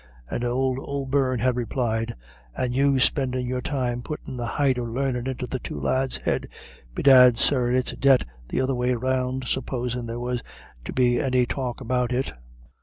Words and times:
And 0.31 0.43
old 0.43 0.79
O'Beirne 0.79 1.41
had 1.41 1.55
replied: 1.55 2.15
"And 2.57 2.73
you 2.73 2.99
spendin' 2.99 3.45
your 3.45 3.61
time 3.61 4.01
puttin' 4.01 4.35
the 4.35 4.47
heighth 4.47 4.79
of 4.79 4.87
larnin' 4.87 5.27
into 5.27 5.45
the 5.45 5.59
two 5.59 5.79
lads' 5.79 6.17
heads! 6.17 6.47
Bedad, 6.95 7.37
sir, 7.37 7.69
it's 7.71 7.91
debt 7.91 8.25
the 8.49 8.61
other 8.61 8.73
way 8.73 8.95
round, 8.95 9.43
supposin' 9.45 10.07
there 10.07 10.17
was 10.19 10.41
to 10.85 10.91
be 10.91 11.19
any 11.21 11.45
talk 11.45 11.81
about 11.81 12.11
it." 12.11 12.33